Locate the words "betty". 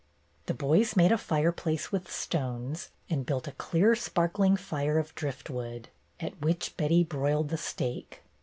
6.75-7.03